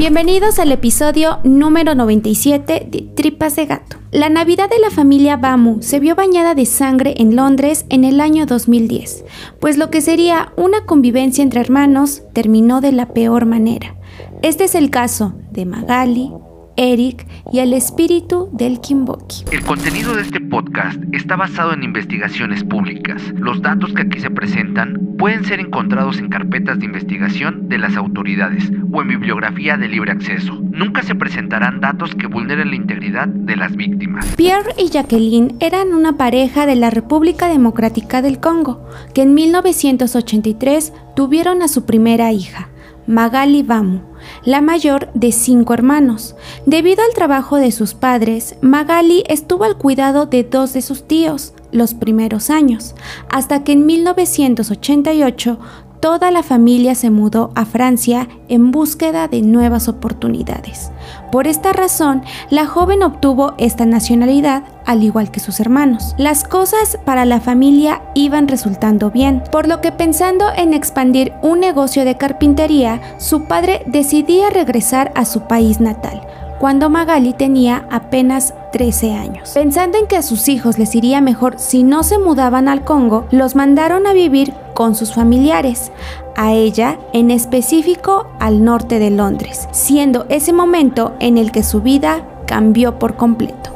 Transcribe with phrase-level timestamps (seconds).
[0.00, 3.98] Bienvenidos al episodio número 97 de Tripas de Gato.
[4.10, 8.22] La Navidad de la familia Bamu se vio bañada de sangre en Londres en el
[8.22, 9.26] año 2010,
[9.60, 13.94] pues lo que sería una convivencia entre hermanos terminó de la peor manera.
[14.40, 16.32] Este es el caso de Magali,
[16.76, 19.44] Eric y el espíritu del Kimboki.
[19.52, 23.22] El contenido de este podcast está basado en investigaciones públicas.
[23.34, 27.96] Los datos que aquí se presentan pueden ser encontrados en carpetas de investigación de las
[27.96, 30.58] autoridades o en bibliografía de libre acceso.
[30.70, 34.26] Nunca se presentarán datos que vulneren la integridad de las víctimas.
[34.36, 40.92] Pierre y Jacqueline eran una pareja de la República Democrática del Congo, que en 1983
[41.14, 42.70] tuvieron a su primera hija,
[43.10, 44.00] Magali Bamu
[44.44, 46.36] la mayor de cinco hermanos.
[46.66, 51.52] Debido al trabajo de sus padres, Magali estuvo al cuidado de dos de sus tíos
[51.72, 52.94] los primeros años,
[53.28, 55.58] hasta que en 1988
[56.00, 60.90] toda la familia se mudó a Francia en búsqueda de nuevas oportunidades.
[61.30, 66.14] Por esta razón, la joven obtuvo esta nacionalidad al igual que sus hermanos.
[66.18, 71.60] Las cosas para la familia iban resultando bien, por lo que pensando en expandir un
[71.60, 76.20] negocio de carpintería, su padre decidía regresar a su país natal
[76.60, 79.48] cuando Magali tenía apenas 13 años.
[79.54, 83.26] Pensando en que a sus hijos les iría mejor si no se mudaban al Congo,
[83.30, 85.90] los mandaron a vivir con sus familiares,
[86.36, 91.80] a ella en específico al norte de Londres, siendo ese momento en el que su
[91.80, 93.70] vida cambió por completo.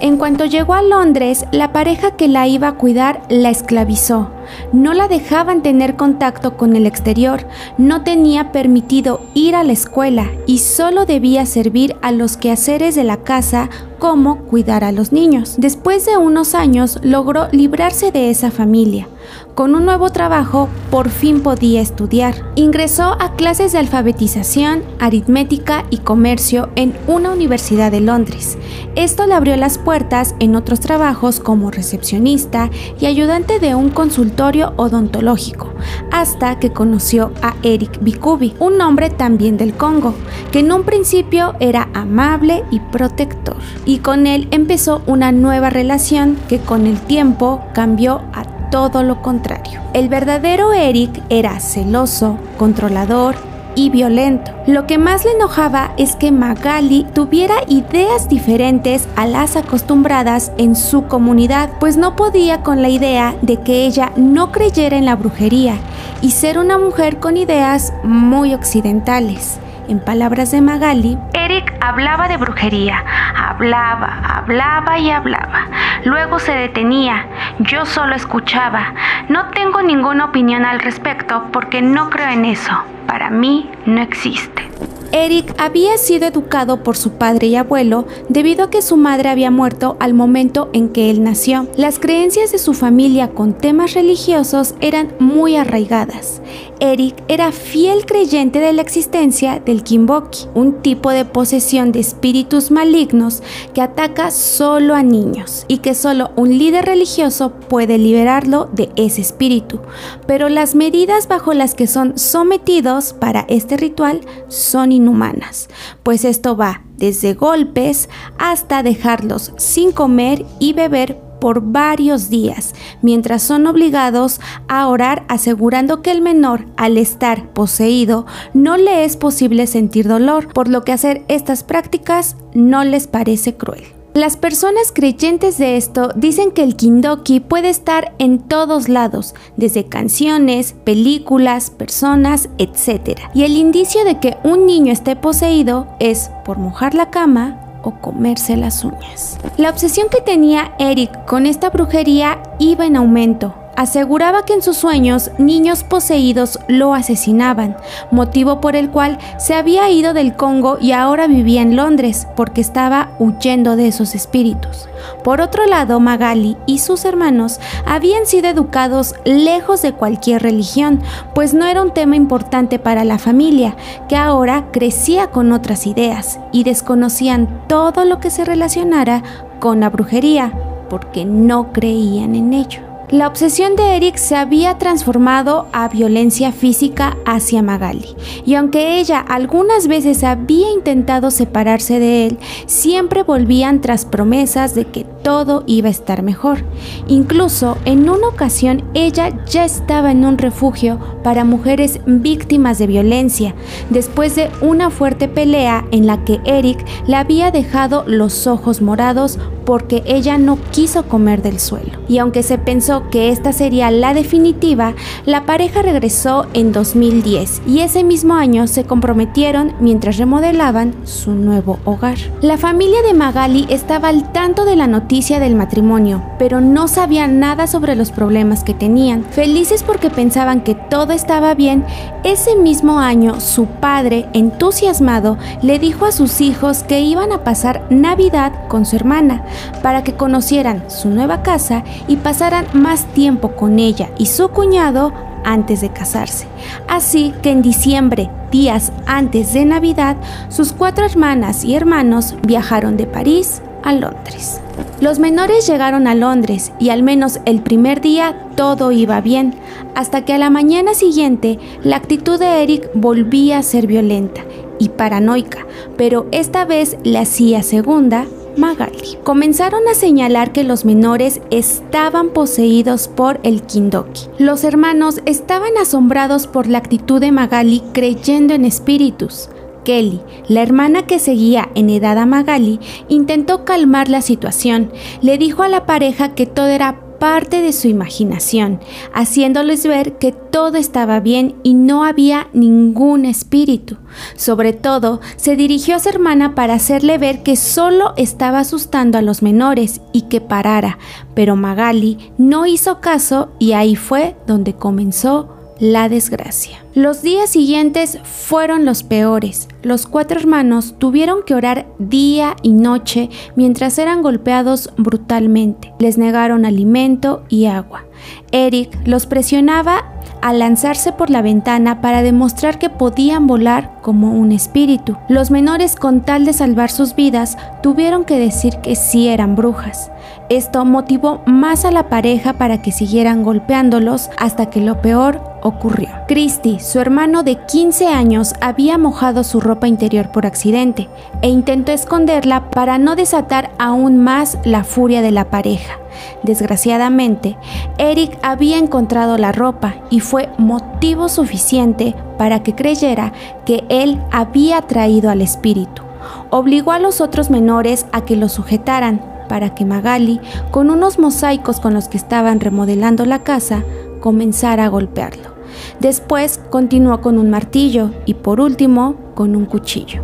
[0.00, 4.30] En cuanto llegó a Londres, la pareja que la iba a cuidar la esclavizó.
[4.72, 7.46] No la dejaban tener contacto con el exterior,
[7.78, 13.04] no tenía permitido ir a la escuela y solo debía servir a los quehaceres de
[13.04, 15.56] la casa como cuidar a los niños.
[15.58, 19.08] Después de unos años logró librarse de esa familia.
[19.54, 22.34] Con un nuevo trabajo, por fin podía estudiar.
[22.54, 28.56] Ingresó a clases de alfabetización, aritmética y comercio en una universidad de Londres.
[28.94, 34.72] Esto le abrió las puertas en otros trabajos como recepcionista y ayudante de un consultorio
[34.76, 35.72] odontológico,
[36.12, 40.14] hasta que conoció a Eric Bikubi, un hombre también del Congo,
[40.52, 43.56] que en un principio era amable y protector.
[43.84, 49.22] Y con él empezó una nueva relación que con el tiempo cambió a todo lo
[49.22, 49.80] contrario.
[49.92, 53.36] El verdadero Eric era celoso, controlador
[53.74, 54.52] y violento.
[54.66, 60.74] Lo que más le enojaba es que Magali tuviera ideas diferentes a las acostumbradas en
[60.74, 65.14] su comunidad, pues no podía con la idea de que ella no creyera en la
[65.14, 65.76] brujería
[66.22, 69.58] y ser una mujer con ideas muy occidentales.
[69.88, 73.02] En palabras de Magali, Eric hablaba de brujería,
[73.34, 75.66] hablaba, hablaba y hablaba.
[76.04, 77.24] Luego se detenía,
[77.60, 78.92] yo solo escuchaba.
[79.30, 82.72] No tengo ninguna opinión al respecto porque no creo en eso.
[83.06, 84.68] Para mí no existe.
[85.12, 89.50] Eric había sido educado por su padre y abuelo debido a que su madre había
[89.50, 91.66] muerto al momento en que él nació.
[91.76, 96.42] Las creencias de su familia con temas religiosos eran muy arraigadas.
[96.80, 102.70] Eric era fiel creyente de la existencia del Kimboki, un tipo de posesión de espíritus
[102.70, 103.42] malignos
[103.74, 109.22] que ataca solo a niños y que solo un líder religioso puede liberarlo de ese
[109.22, 109.80] espíritu.
[110.26, 115.68] Pero las medidas bajo las que son sometidos para este ritual son inhumanas,
[116.02, 123.42] pues esto va desde golpes hasta dejarlos sin comer y beber por varios días, mientras
[123.42, 129.66] son obligados a orar asegurando que el menor, al estar poseído, no le es posible
[129.66, 133.97] sentir dolor, por lo que hacer estas prácticas no les parece cruel.
[134.18, 139.84] Las personas creyentes de esto dicen que el kindoki puede estar en todos lados, desde
[139.84, 143.16] canciones, películas, personas, etc.
[143.32, 147.92] Y el indicio de que un niño esté poseído es por mojar la cama, o
[148.00, 149.38] comerse las uñas.
[149.56, 153.54] La obsesión que tenía Eric con esta brujería iba en aumento.
[153.78, 157.76] Aseguraba que en sus sueños niños poseídos lo asesinaban,
[158.10, 162.60] motivo por el cual se había ido del Congo y ahora vivía en Londres porque
[162.60, 164.88] estaba huyendo de esos espíritus.
[165.22, 171.00] Por otro lado, Magali y sus hermanos habían sido educados lejos de cualquier religión,
[171.32, 173.76] pues no era un tema importante para la familia,
[174.08, 179.22] que ahora crecía con otras ideas y desconocían todo lo que se relacionara
[179.60, 180.52] con la brujería,
[180.90, 182.87] porque no creían en ello.
[183.10, 188.04] La obsesión de Eric se había transformado a violencia física hacia Magali,
[188.44, 194.84] y aunque ella algunas veces había intentado separarse de él, siempre volvían tras promesas de
[194.84, 196.64] que todo iba a estar mejor.
[197.06, 203.54] Incluso en una ocasión ella ya estaba en un refugio para mujeres víctimas de violencia,
[203.90, 209.38] después de una fuerte pelea en la que Eric le había dejado los ojos morados
[209.66, 211.98] porque ella no quiso comer del suelo.
[212.08, 214.94] Y aunque se pensó que esta sería la definitiva,
[215.26, 221.80] la pareja regresó en 2010 y ese mismo año se comprometieron mientras remodelaban su nuevo
[221.84, 222.16] hogar.
[222.40, 227.40] La familia de Magali estaba al tanto de la noticia del matrimonio, pero no sabían
[227.40, 229.24] nada sobre los problemas que tenían.
[229.24, 231.84] Felices porque pensaban que todo estaba bien,
[232.22, 237.84] ese mismo año su padre, entusiasmado, le dijo a sus hijos que iban a pasar
[237.90, 239.44] Navidad con su hermana,
[239.82, 245.12] para que conocieran su nueva casa y pasaran más tiempo con ella y su cuñado
[245.44, 246.46] antes de casarse.
[246.86, 250.16] Así que en diciembre, días antes de Navidad,
[250.48, 254.60] sus cuatro hermanas y hermanos viajaron de París a Londres.
[255.00, 259.54] Los menores llegaron a Londres y al menos el primer día todo iba bien,
[259.94, 264.42] hasta que a la mañana siguiente la actitud de Eric volvía a ser violenta
[264.78, 265.66] y paranoica,
[265.96, 268.26] pero esta vez le hacía segunda
[268.58, 269.18] Magali.
[269.22, 274.22] Comenzaron a señalar que los menores estaban poseídos por el Kindoki.
[274.38, 279.48] Los hermanos estaban asombrados por la actitud de Magali creyendo en espíritus.
[279.88, 284.92] Kelly, la hermana que seguía en edad a Magali, intentó calmar la situación.
[285.22, 288.80] Le dijo a la pareja que todo era parte de su imaginación,
[289.14, 293.96] haciéndoles ver que todo estaba bien y no había ningún espíritu.
[294.36, 299.22] Sobre todo, se dirigió a su hermana para hacerle ver que solo estaba asustando a
[299.22, 300.98] los menores y que parara,
[301.34, 306.84] pero Magali no hizo caso y ahí fue donde comenzó la desgracia.
[306.94, 309.68] Los días siguientes fueron los peores.
[309.82, 315.92] Los cuatro hermanos tuvieron que orar día y noche mientras eran golpeados brutalmente.
[315.98, 318.04] Les negaron alimento y agua.
[318.50, 320.04] Eric los presionaba
[320.40, 325.16] a lanzarse por la ventana para demostrar que podían volar como un espíritu.
[325.28, 330.10] Los menores, con tal de salvar sus vidas, tuvieron que decir que sí eran brujas.
[330.48, 336.08] Esto motivó más a la pareja para que siguieran golpeándolos hasta que lo peor ocurrió.
[336.26, 341.06] Christy, su hermano de 15 años, había mojado su ropa interior por accidente
[341.42, 345.98] e intentó esconderla para no desatar aún más la furia de la pareja.
[346.42, 347.58] Desgraciadamente,
[347.98, 353.34] Eric había encontrado la ropa y fue motivo suficiente para que creyera
[353.66, 356.02] que él había traído al espíritu.
[356.48, 360.40] Obligó a los otros menores a que lo sujetaran para que Magali,
[360.70, 363.82] con unos mosaicos con los que estaban remodelando la casa,
[364.20, 365.56] comenzara a golpearlo.
[366.00, 370.22] Después continuó con un martillo y por último con un cuchillo.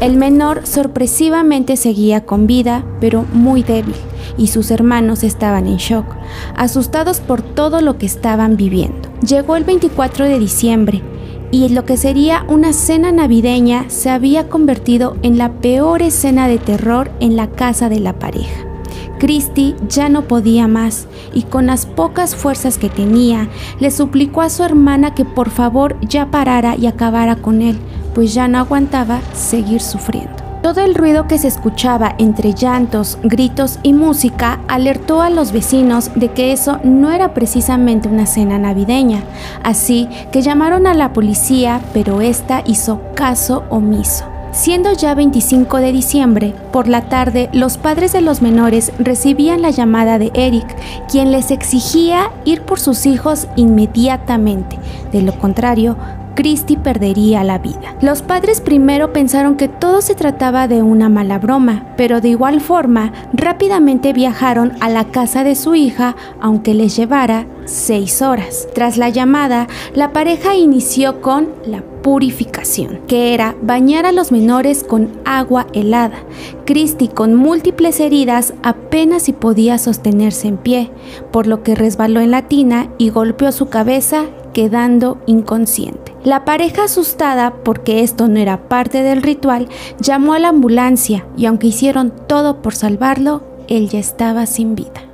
[0.00, 3.96] El menor sorpresivamente seguía con vida, pero muy débil,
[4.38, 6.06] y sus hermanos estaban en shock,
[6.56, 9.10] asustados por todo lo que estaban viviendo.
[9.26, 11.02] Llegó el 24 de diciembre
[11.50, 16.58] y lo que sería una cena navideña se había convertido en la peor escena de
[16.58, 18.66] terror en la casa de la pareja.
[19.18, 23.48] Christy ya no podía más y con las pocas fuerzas que tenía
[23.78, 27.78] le suplicó a su hermana que por favor ya parara y acabara con él,
[28.14, 30.39] pues ya no aguantaba seguir sufriendo.
[30.62, 36.10] Todo el ruido que se escuchaba entre llantos, gritos y música alertó a los vecinos
[36.14, 39.24] de que eso no era precisamente una cena navideña,
[39.62, 44.26] así que llamaron a la policía, pero esta hizo caso omiso.
[44.52, 49.70] Siendo ya 25 de diciembre, por la tarde los padres de los menores recibían la
[49.70, 50.76] llamada de Eric,
[51.08, 54.76] quien les exigía ir por sus hijos inmediatamente.
[55.12, 55.96] De lo contrario,
[56.34, 57.96] Christy perdería la vida.
[58.00, 62.60] Los padres primero pensaron que todo se trataba de una mala broma, pero de igual
[62.60, 68.68] forma rápidamente viajaron a la casa de su hija, aunque les llevara seis horas.
[68.74, 74.84] Tras la llamada, la pareja inició con la purificación, que era bañar a los menores
[74.84, 76.24] con agua helada.
[76.64, 80.90] Christy, con múltiples heridas, apenas si podía sostenerse en pie,
[81.30, 86.14] por lo que resbaló en la tina y golpeó su cabeza, quedando inconsciente.
[86.24, 89.68] La pareja asustada porque esto no era parte del ritual,
[90.00, 95.10] llamó a la ambulancia y aunque hicieron todo por salvarlo, él ya estaba sin vida.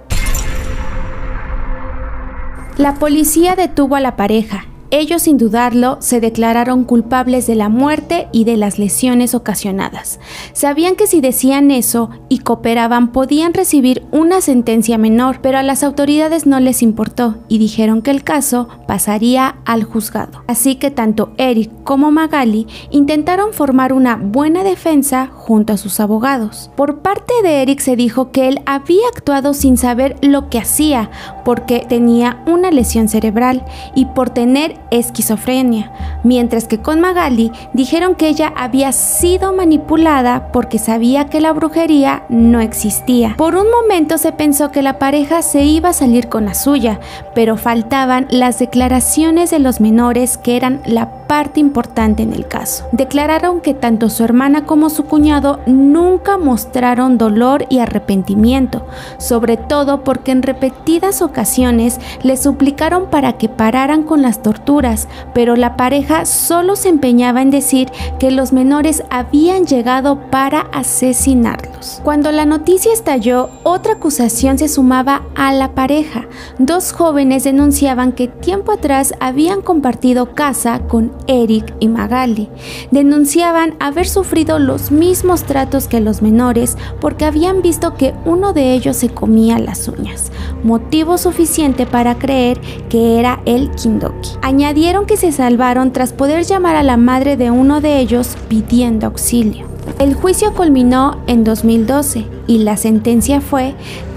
[2.78, 4.66] La policía detuvo a la pareja.
[4.90, 10.21] Ellos sin dudarlo se declararon culpables de la muerte y de las lesiones ocasionadas.
[10.52, 15.83] Sabían que si decían eso y cooperaban podían recibir una sentencia menor, pero a las
[15.83, 20.43] autoridades no les importó y dijeron que el caso pasaría al juzgado.
[20.47, 26.71] Así que tanto Eric como Magali intentaron formar una buena defensa junto a sus abogados.
[26.76, 31.11] Por parte de Eric se dijo que él había actuado sin saber lo que hacía
[31.45, 33.64] porque tenía una lesión cerebral
[33.95, 35.92] y por tener esquizofrenia,
[36.23, 42.25] mientras que con Magali dijeron que ella había sido manipulada porque sabía que la brujería
[42.28, 43.35] no existía.
[43.37, 47.00] Por un momento se pensó que la pareja se iba a salir con la suya,
[47.35, 52.85] pero faltaban las declaraciones de los menores que eran la parte importante en el caso.
[52.92, 58.87] Declararon que tanto su hermana como su cuñado nunca mostraron dolor y arrepentimiento,
[59.18, 65.56] sobre todo porque en repetidas ocasiones le suplicaron para que pararan con las torturas, pero
[65.56, 72.00] la pareja solo se empeñaba en decir que los menores habían llegado para asesinarlos.
[72.04, 76.25] Cuando la noticia estalló, otra acusación se sumaba a la pareja.
[76.59, 82.49] Dos jóvenes denunciaban que tiempo atrás habían compartido casa con Eric y Magali.
[82.90, 88.73] Denunciaban haber sufrido los mismos tratos que los menores porque habían visto que uno de
[88.73, 94.31] ellos se comía las uñas, motivo suficiente para creer que era el Kindoki.
[94.43, 99.07] Añadieron que se salvaron tras poder llamar a la madre de uno de ellos pidiendo
[99.07, 99.66] auxilio.
[99.99, 103.75] El juicio culminó en 2012 y la sentencia fue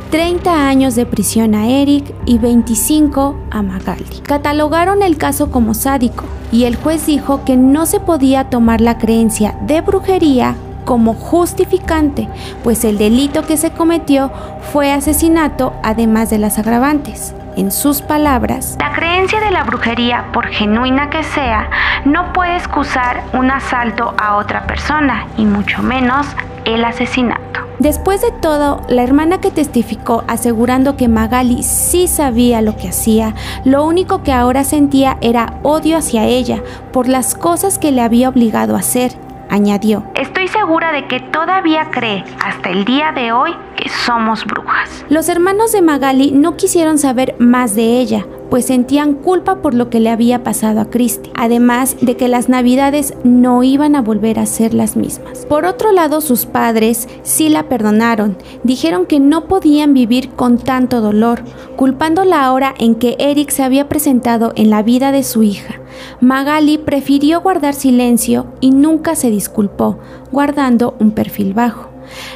[0.10, 4.22] 30 años de prisión a Eric y 25 a Magali.
[4.24, 8.98] Catalogaron el caso como sádico y el juez dijo que no se podía tomar la
[8.98, 12.28] creencia de brujería como justificante,
[12.63, 14.32] pues el delito que se cometió
[14.74, 17.36] fue asesinato además de las agravantes.
[17.56, 21.70] En sus palabras, la creencia de la brujería, por genuina que sea,
[22.06, 26.25] no puede excusar un asalto a otra persona y mucho menos
[26.66, 27.69] el asesinato.
[27.79, 33.36] Después de todo, la hermana que testificó asegurando que Magali sí sabía lo que hacía,
[33.63, 38.27] lo único que ahora sentía era odio hacia ella por las cosas que le había
[38.27, 39.13] obligado a hacer,
[39.50, 40.03] añadió.
[40.15, 45.05] Estoy segura de que todavía cree hasta el día de hoy que somos brujas.
[45.07, 49.89] Los hermanos de Magali no quisieron saber más de ella, pues sentían culpa por lo
[49.89, 54.39] que le había pasado a Christie, además de que las navidades no iban a volver
[54.39, 55.46] a ser las mismas.
[55.46, 61.01] Por otro lado, sus padres sí la perdonaron, dijeron que no podían vivir con tanto
[61.01, 61.44] dolor,
[61.75, 65.75] culpando la hora en que Eric se había presentado en la vida de su hija.
[66.22, 70.00] Magali prefirió guardar silencio y nunca se disculpó,
[70.32, 71.88] guardando un perfil bajo.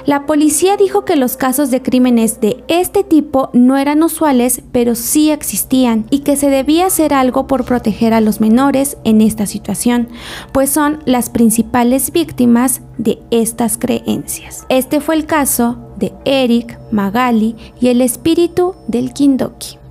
[0.06, 4.96] La policía dijo que los casos de crímenes de este tipo no eran usuales, pero
[4.96, 9.46] sí existían y que se debía hacer algo por proteger a los menores en esta
[9.46, 10.10] situación,
[10.52, 14.66] pues son las principales víctimas de estas creencias.
[14.70, 19.83] Este fue el caso de Eric, Magali y el espíritu del Kindoki.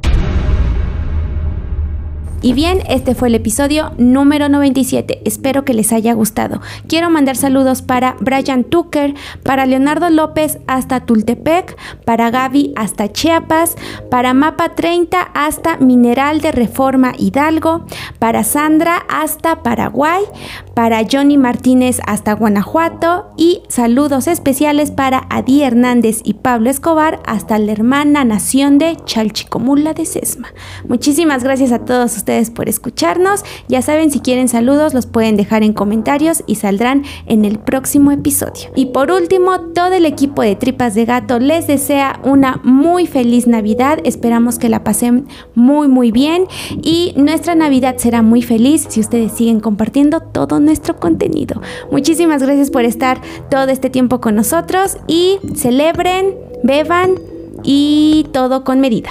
[2.44, 5.22] Y bien, este fue el episodio número 97.
[5.24, 6.60] Espero que les haya gustado.
[6.88, 13.76] Quiero mandar saludos para Brian Tucker, para Leonardo López hasta Tultepec, para Gaby hasta Chiapas,
[14.10, 17.84] para Mapa 30 hasta Mineral de Reforma Hidalgo,
[18.18, 20.24] para Sandra hasta Paraguay,
[20.74, 27.56] para Johnny Martínez hasta Guanajuato y saludos especiales para Adi Hernández y Pablo Escobar hasta
[27.60, 30.48] la hermana nación de Chalchicomula de Sesma.
[30.88, 32.16] Muchísimas gracias a todos
[32.50, 33.44] por escucharnos.
[33.68, 38.10] Ya saben, si quieren saludos los pueden dejar en comentarios y saldrán en el próximo
[38.10, 38.70] episodio.
[38.74, 43.46] Y por último, todo el equipo de Tripas de Gato les desea una muy feliz
[43.46, 43.98] Navidad.
[44.04, 46.46] Esperamos que la pasen muy muy bien
[46.82, 51.60] y nuestra Navidad será muy feliz si ustedes siguen compartiendo todo nuestro contenido.
[51.90, 53.20] Muchísimas gracias por estar
[53.50, 57.12] todo este tiempo con nosotros y celebren, beban
[57.62, 59.10] y todo con medida.